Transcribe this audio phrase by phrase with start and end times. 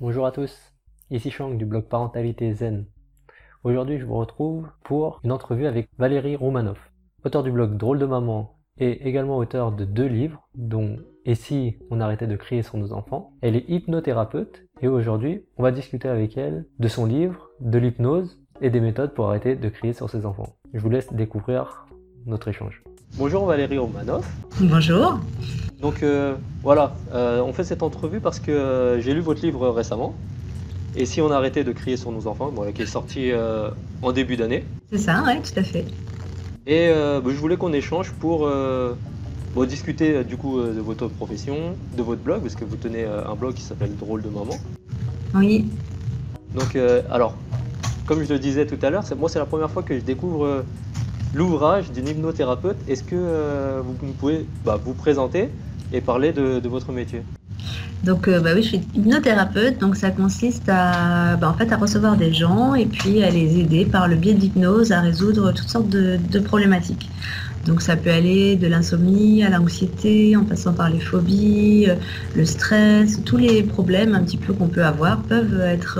[0.00, 0.56] Bonjour à tous,
[1.10, 2.86] ici Shang du blog Parentalité Zen.
[3.64, 6.78] Aujourd'hui, je vous retrouve pour une entrevue avec Valérie Romanov,
[7.24, 11.80] auteur du blog Drôle de maman et également auteur de deux livres, dont Et si
[11.90, 13.32] on arrêtait de crier sur nos enfants?
[13.40, 18.40] Elle est hypnothérapeute et aujourd'hui, on va discuter avec elle de son livre, de l'hypnose
[18.60, 20.54] et des méthodes pour arrêter de crier sur ses enfants.
[20.74, 21.86] Je vous laisse découvrir
[22.24, 22.84] notre échange.
[23.16, 24.26] Bonjour Valérie Romanov.
[24.60, 25.18] Bonjour.
[25.80, 29.68] Donc euh, voilà, euh, on fait cette entrevue parce que euh, j'ai lu votre livre
[29.68, 30.14] récemment.
[30.96, 33.30] Et si on arrêtait de crier sur nos enfants, qui est sorti
[34.02, 34.64] en début d'année.
[34.90, 35.84] C'est ça, oui, tout à fait.
[36.66, 38.48] Et bah, je voulais qu'on échange pour
[39.66, 43.54] discuter du coup de votre profession, de votre blog, parce que vous tenez un blog
[43.54, 44.56] qui s'appelle Drôle de maman.
[45.34, 45.68] Oui.
[46.54, 46.76] Donc
[47.10, 47.36] alors,
[48.06, 50.64] comme je le disais tout à l'heure, moi c'est la première fois que je découvre
[51.34, 52.76] l'ouvrage d'une hypnothérapeute.
[52.88, 55.50] Est-ce que vous pouvez bah, vous présenter
[55.92, 57.22] et parler de, votre métier?
[58.04, 61.76] Donc euh, bah oui, je suis hypnothérapeute, donc ça consiste à, bah, en fait, à
[61.76, 65.68] recevoir des gens et puis à les aider par le biais d'hypnose à résoudre toutes
[65.68, 67.10] sortes de, problématiques.
[67.66, 71.96] Donc ça peut aller de l'insomnie à l'anxiété, en passant par les phobies, euh,
[72.36, 75.98] le stress, tous les problèmes un petit peu qu'on peut avoir peuvent être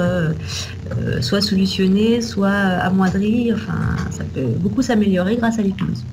[0.97, 3.79] euh, soit solutionnés, soit amoindris, enfin
[4.11, 6.05] ça peut beaucoup s'améliorer grâce à l'hypnose.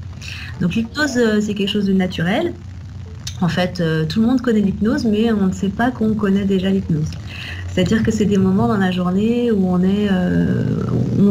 [0.61, 2.53] Donc l'hypnose c'est quelque chose de naturel,
[3.41, 6.45] en fait, euh, tout le monde connaît l'hypnose, mais on ne sait pas qu'on connaît
[6.45, 7.09] déjà l'hypnose.
[7.69, 10.63] C'est-à-dire que c'est des moments dans la journée où on euh,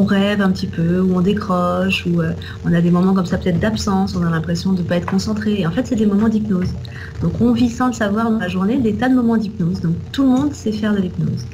[0.06, 2.32] rêve un petit peu, où on décroche, où euh,
[2.66, 5.06] on a des moments comme ça peut-être d'absence, on a l'impression de ne pas être
[5.06, 5.66] concentré.
[5.66, 6.68] en fait, c'est des moments d'hypnose.
[7.22, 9.80] Donc on vit sans le savoir dans la journée des tas de moments d'hypnose.
[9.80, 11.46] Donc tout le monde sait faire de l'hypnose.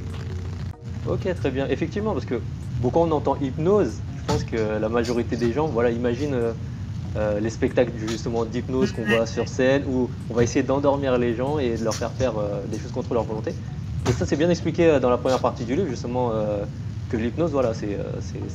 [1.06, 1.66] Ok, très bien.
[1.68, 2.42] Effectivement, parce que
[2.78, 6.54] beaucoup on entend hypnose, je pense que la majorité des gens, voilà, imaginent
[7.16, 11.34] euh, les spectacles justement d'hypnose qu'on voit sur scène où on va essayer d'endormir les
[11.34, 13.56] gens et de leur faire faire euh, des choses contre leur volonté.
[14.08, 16.32] Et ça c'est bien expliqué euh, dans la première partie du livre justement
[17.10, 17.98] que l'hypnose, voilà, c'est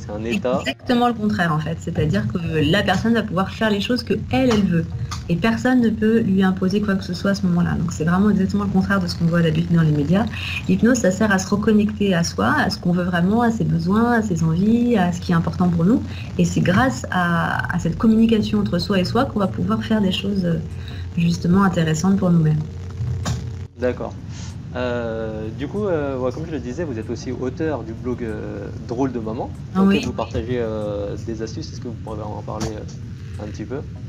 [0.09, 0.61] un état.
[0.61, 2.37] Exactement le contraire en fait, c'est-à-dire que
[2.71, 4.85] la personne va pouvoir faire les choses que elle, elle veut,
[5.29, 7.73] et personne ne peut lui imposer quoi que ce soit à ce moment-là.
[7.73, 10.25] Donc c'est vraiment exactement le contraire de ce qu'on voit d'habitude dans les médias.
[10.67, 13.65] L'hypnose, ça sert à se reconnecter à soi, à ce qu'on veut vraiment, à ses
[13.65, 16.01] besoins, à ses envies, à ce qui est important pour nous,
[16.37, 20.01] et c'est grâce à, à cette communication entre soi et soi qu'on va pouvoir faire
[20.01, 20.47] des choses
[21.17, 22.59] justement intéressantes pour nous-mêmes.
[23.79, 24.13] D'accord.
[24.75, 28.69] Euh, du coup, euh, comme je le disais, vous êtes aussi auteur du blog euh,
[28.87, 29.49] Drôle de Maman.
[29.73, 30.01] Ah oui.
[30.03, 30.63] Vous partagez
[31.25, 31.71] des astuces.
[31.71, 32.75] Est-ce que vous pourrez en parler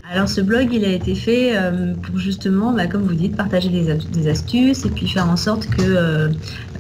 [0.09, 3.69] alors ce blog, il a été fait euh, pour justement, bah, comme vous dites, partager
[3.71, 6.29] des, astuces et puis faire en sorte que euh,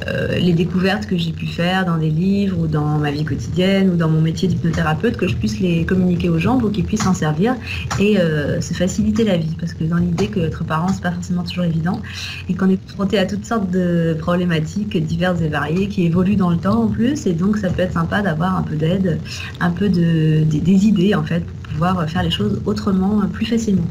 [0.06, 3.90] euh, les découvertes que j'ai pu faire dans des livres ou dans ma vie quotidienne
[3.90, 7.02] ou dans mon métier d'hypnothérapeute, que je puisse les communiquer aux gens pour qu'ils puissent
[7.02, 7.56] s'en servir
[7.98, 8.16] et
[8.60, 9.56] se faciliter la vie.
[9.58, 12.00] Parce que dans l'idée que être parent, c'est pas forcément toujours évident
[12.48, 16.50] et qu'on est confronté à toutes sortes de problématiques diverses et variées qui évoluent dans
[16.50, 19.18] le temps en plus et donc ça peut être sympa d'avoir un peu d'aide,
[19.60, 21.42] un peu de, des idées en fait
[21.76, 23.86] pouvoir faire les choses autrement, euh, plus facilement.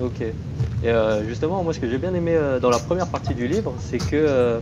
[0.00, 0.22] Ok.
[0.22, 0.32] Et
[0.88, 3.74] euh, justement, moi, ce que j'ai bien aimé euh, dans la première partie du livre,
[3.78, 4.60] c'est que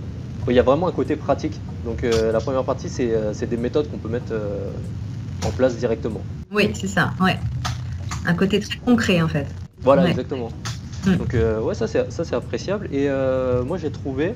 [0.48, 1.54] il y a vraiment un côté pratique.
[1.84, 4.32] Donc, la première partie, c'est des méthodes qu'on peut mettre
[5.46, 6.20] en place directement.
[6.50, 7.12] Oui, c'est ça.
[7.20, 7.38] Ouais.
[8.26, 9.46] Un côté très concret, en fait.
[9.82, 10.48] Voilà, exactement.
[11.06, 11.14] Mm.
[11.14, 12.88] Donc, ouais, ça, c'est appréciable.
[12.92, 13.08] Et
[13.64, 14.34] moi, j'ai trouvé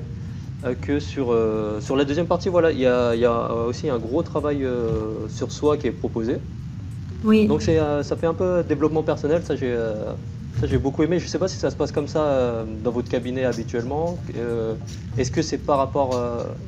[0.81, 1.37] que sur,
[1.81, 4.65] sur la deuxième partie, voilà, il y a, y a, aussi un gros travail
[5.27, 6.37] sur soi qui est proposé.
[7.23, 7.47] Oui.
[7.47, 10.15] Donc euh, ça fait un peu développement personnel, ça j'ai euh,
[10.63, 11.19] j'ai beaucoup aimé.
[11.19, 14.23] Je ne sais pas si ça se passe comme ça euh, dans votre cabinet habituellement.
[15.15, 16.17] est-ce que c'est par rapport,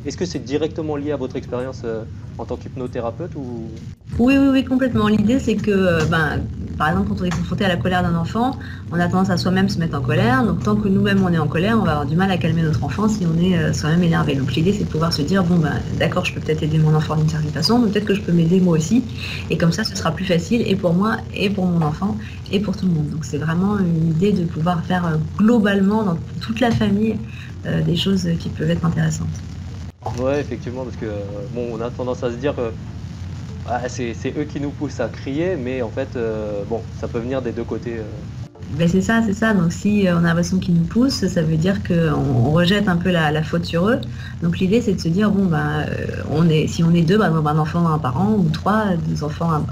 [0.03, 1.85] est-ce que c'est directement lié à votre expérience
[2.37, 3.83] en tant qu'hypnothérapeute ou
[4.19, 5.07] Oui, oui, oui, complètement.
[5.07, 6.41] L'idée c'est que, ben,
[6.77, 8.57] par exemple, quand on est confronté à la colère d'un enfant,
[8.91, 10.43] on a tendance à soi-même se mettre en colère.
[10.43, 12.61] Donc tant que nous-mêmes on est en colère, on va avoir du mal à calmer
[12.61, 14.35] notre enfant si on est soi-même énervé.
[14.35, 16.93] Donc l'idée c'est de pouvoir se dire bon ben d'accord, je peux peut-être aider mon
[16.95, 19.03] enfant d'une certaine façon, mais peut-être que je peux m'aider moi aussi.
[19.49, 22.17] Et comme ça, ce sera plus facile et pour moi et pour mon enfant
[22.51, 23.09] et pour tout le monde.
[23.09, 27.15] Donc c'est vraiment une idée de pouvoir faire euh, globalement dans toute la famille
[27.65, 29.27] euh, des choses qui peuvent être intéressantes.
[30.19, 31.19] Ouais, effectivement, parce que euh,
[31.53, 32.71] bon, on a tendance à se dire que
[33.71, 37.41] ah, c'est eux qui nous poussent à crier, mais en fait, bon, ça peut venir
[37.41, 38.03] des deux côtés.
[38.77, 39.53] Ben c'est ça, c'est ça.
[39.53, 43.09] Donc si on a l'impression qu'ils nous poussent, ça veut dire qu'on rejette un peu
[43.09, 43.99] la, faute sur eux.
[44.43, 45.85] Donc l'idée c'est de se dire bon ben
[46.31, 49.65] on est si on est deux, ben, un enfant, un parent, ou trois, deux enfants,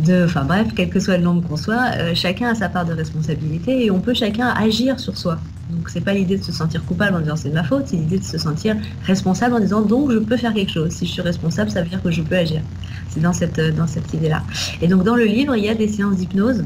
[0.00, 2.84] deux, enfin bref, quel que soit le nombre qu'on soit, euh, chacun a sa part
[2.84, 5.38] de responsabilité et on peut chacun agir sur soi.
[5.70, 7.96] Donc c'est pas l'idée de se sentir coupable en disant c'est de ma faute, c'est
[7.96, 10.90] l'idée de se sentir responsable en disant donc je peux faire quelque chose.
[10.90, 12.62] Si je suis responsable, ça veut dire que je peux agir.
[13.08, 14.42] C'est dans cette, dans cette idée-là.
[14.82, 16.64] Et donc dans le livre, il y a des séances d'hypnose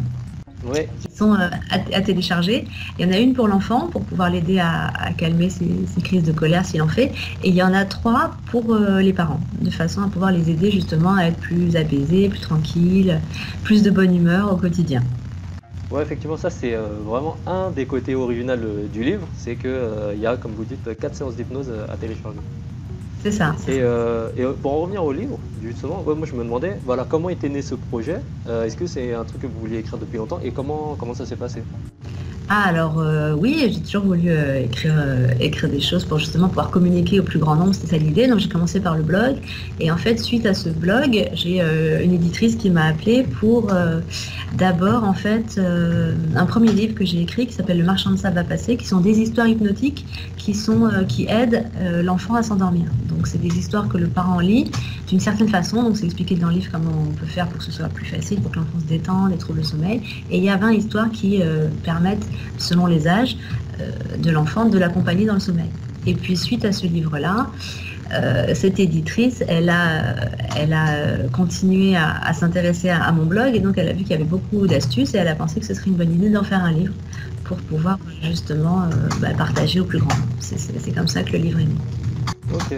[1.00, 2.64] qui sont à, télécharger.
[2.98, 5.66] Il y en a une pour l'enfant pour pouvoir l'aider à, calmer ses,
[6.02, 7.12] crises de colère s'il en fait.
[7.42, 10.70] Et il y en a trois pour les parents, de façon à pouvoir les aider
[10.70, 13.20] justement à être plus apaisés, plus tranquilles,
[13.62, 15.02] plus de bonne humeur au quotidien.
[15.90, 18.56] Ouais, effectivement, ça c'est vraiment un des côtés originaux
[18.92, 22.40] du livre, c'est qu'il y a, comme vous dites, quatre séances d'hypnose à télécharger.
[23.18, 23.56] C'est ça.
[23.66, 27.28] Et, euh, et, pour en revenir au livre, justement, moi je me demandais, voilà, comment
[27.30, 30.18] était né ce projet euh, Est-ce que c'est un truc que vous vouliez écrire depuis
[30.18, 31.66] longtemps et comment, comment ça s'est passé?
[32.50, 36.48] Ah alors euh, oui, j'ai toujours voulu euh, écrire, euh, écrire des choses pour justement
[36.48, 38.26] pouvoir communiquer au plus grand nombre, c'était ça l'idée.
[38.26, 39.36] Donc j'ai commencé par le blog
[39.80, 41.60] et en fait suite à ce blog, j'ai
[42.02, 43.70] une éditrice qui m'a appelé pour
[44.56, 45.60] d'abord en fait
[46.34, 48.86] un premier livre que j'ai écrit qui s'appelle Le marchand de sable va passer, qui
[48.86, 50.06] sont des histoires hypnotiques
[50.36, 51.66] qui sont qui aident
[52.02, 52.86] l'enfant à s'endormir.
[53.08, 54.70] Donc c'est des histoires que le parent lit
[55.08, 57.64] d'une certaine façon, donc c'est expliqué dans le livre comment on peut faire pour que
[57.64, 60.00] ce soit plus facile, pour que l'enfant se détende, les troubles de sommeil.
[60.30, 61.42] Et il y a 20 histoires qui
[61.82, 62.26] permettent
[62.58, 63.36] selon les âges
[63.80, 65.70] euh, de l'enfant, de l'accompagner dans le sommeil.
[66.06, 67.50] Et puis suite à ce livre-là,
[68.12, 70.14] euh, cette éditrice, elle a,
[70.56, 74.14] elle a continué à, s'intéresser à, mon blog et donc elle a vu qu'il y
[74.14, 76.64] avait beaucoup d'astuces et elle a pensé que ce serait une bonne idée d'en faire
[76.64, 76.94] un livre
[77.44, 78.86] pour pouvoir justement euh,
[79.20, 80.16] bah, partager au plus grand.
[80.40, 81.76] C'est comme ça que le livre est né.
[82.52, 82.74] Ok.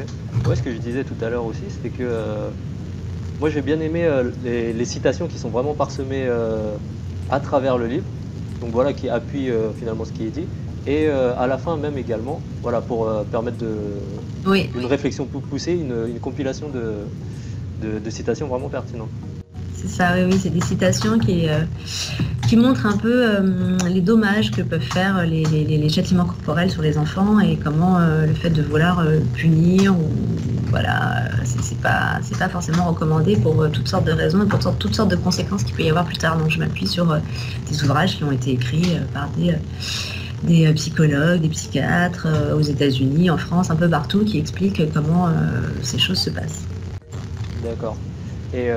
[0.47, 2.11] Ouais, ce que je disais tout à l'heure aussi, c'était que
[3.39, 4.09] moi j'ai bien aimé
[4.45, 6.29] les, citations qui sont vraiment parsemées
[7.31, 8.05] à travers le livre
[8.61, 10.47] donc voilà, qui appuie euh, finalement ce qui est dit.
[10.87, 13.75] Et euh, à la fin même également, voilà, pour euh, permettre de,
[14.77, 19.11] une réflexion plus poussée, une, compilation de, citations vraiment pertinentes.
[19.75, 21.47] C'est ça, oui, oui c'est des citations qui,
[22.51, 23.27] qui montrent un peu
[23.89, 28.51] les dommages que peuvent faire les, châtiments corporels sur les enfants et comment le fait
[28.51, 29.05] de vouloir
[29.37, 30.11] punir ou
[30.71, 34.95] voilà, c'est pas, pas forcément recommandé pour euh, toutes sortes de raisons et pour toutes
[34.95, 36.39] sortes de conséquences qu'il peut y avoir plus tard.
[36.39, 37.19] Donc je m'appuie sur euh,
[37.69, 39.55] des ouvrages qui ont été écrits euh, par des,
[40.45, 45.29] des psychologues, des psychiatres aux États-Unis, en France, un peu partout, qui expliquent comment
[45.83, 46.65] ces choses se passent.
[47.63, 47.97] D'accord.
[48.53, 48.71] Et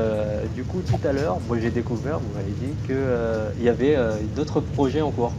[0.56, 3.98] du coup, tout à l'heure, moi j'ai découvert, vous m'avez dit qu'il y avait
[4.36, 5.34] d'autres projets en cours.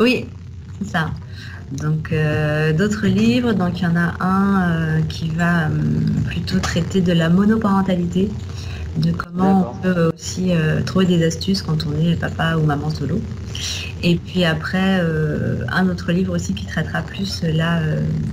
[0.00, 0.26] Oui,
[0.80, 1.10] c'est ça.
[1.72, 6.60] Donc euh, d'autres livres, donc il y en a un euh, qui va hum, plutôt
[6.60, 8.30] traiter de la monoparentalité,
[8.96, 12.90] de comment on peut aussi euh, trouver des astuces quand on est papa ou maman
[12.90, 13.20] solo.
[14.02, 15.00] Et puis après,
[15.68, 17.80] un autre livre aussi qui traitera plus là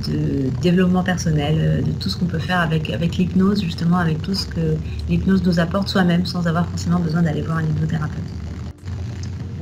[0.07, 4.33] de développement personnel, de tout ce qu'on peut faire avec, avec l'hypnose, justement avec tout
[4.33, 4.75] ce que
[5.09, 8.42] l'hypnose nous apporte soi-même sans avoir forcément besoin d'aller voir un hypnothérapeute.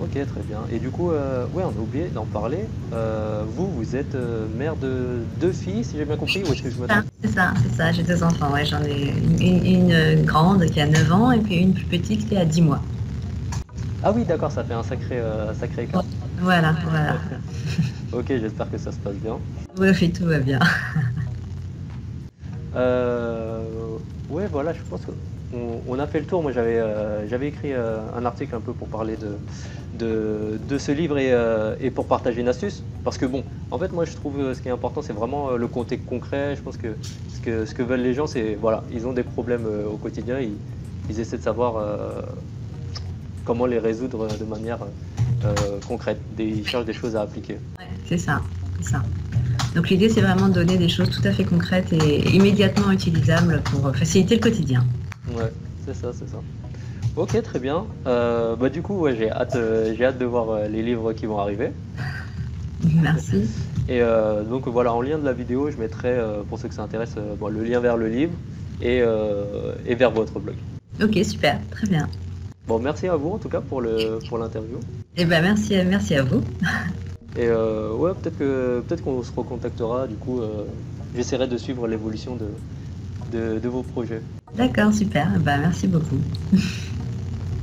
[0.01, 0.61] Ok, très bien.
[0.71, 2.65] Et du coup, euh, ouais, on a oublié d'en parler.
[2.91, 6.63] Euh, vous, vous êtes euh, mère de deux filles, si j'ai bien compris, ou est-ce
[6.63, 7.03] que je me trompe?
[7.23, 8.51] C'est ça, c'est ça, j'ai deux enfants.
[8.51, 12.35] Ouais, J'en ai une, grande qui a 9 ans et puis une plus petite qui
[12.35, 12.81] a 10 mois.
[14.03, 15.21] Ah oui, d'accord, ça fait un sacré,
[15.59, 16.03] sacré écart.
[16.39, 17.17] Voilà, voilà.
[18.11, 19.37] ok, j'espère que ça se passe bien.
[19.77, 20.59] Oui, tout va bien.
[24.31, 25.11] ouais, voilà, je pense que
[25.87, 26.41] on, a fait le tour.
[26.41, 26.81] Moi, j'avais
[27.27, 32.41] j'avais écrit un article un peu pour parler de, ce livre euh, et, pour partager
[32.41, 32.83] une astuce.
[33.03, 35.51] Parce que bon, en fait, moi je trouve euh, ce qui est important, c'est vraiment
[35.51, 36.55] euh, le contexte concret.
[36.55, 36.95] Je pense que
[37.33, 40.39] ce que, ce que veulent les gens, c'est voilà, ils ont des problèmes au quotidien,
[40.39, 40.53] ils,
[41.09, 41.83] ils essaient de savoir
[43.45, 44.79] comment les résoudre de manière
[45.87, 46.19] concrète.
[46.39, 47.57] ils cherchent des choses à appliquer.
[48.07, 48.41] c'est ça,
[48.79, 49.03] c'est ça.
[49.75, 53.61] Donc l'idée, c'est vraiment de donner des choses tout à fait concrètes et immédiatement utilisables
[53.65, 54.85] pour faciliter le quotidien.
[55.35, 55.51] Ouais,
[55.85, 56.41] c'est ça, c'est ça.
[57.15, 57.85] Ok, très bien.
[58.07, 61.11] Euh, bah, du coup, ouais, j'ai hâte, euh, j'ai hâte de voir euh, les livres
[61.11, 61.71] qui vont arriver.
[62.95, 63.49] Merci.
[63.89, 64.01] Et
[64.49, 67.63] donc voilà, en lien de la vidéo, je mettrai, pour ceux que ça intéresse, le
[67.63, 68.31] lien vers le livre
[68.81, 69.01] et,
[69.85, 70.55] et, vers votre blog.
[71.01, 72.07] Ok, super, très bien.
[72.67, 74.77] Bon, merci à vous en tout cas pour le pour l'interview.
[75.17, 76.41] Et eh ben merci, merci à vous.
[77.37, 80.07] Et ouais, peut-être que peut-être qu'on se recontactera.
[80.07, 80.41] Du coup,
[81.15, 82.45] j'essaierai de suivre l'évolution de,
[83.31, 84.21] de, vos projets.
[84.55, 85.39] D'accord, super.
[85.39, 86.19] Bah, merci beaucoup.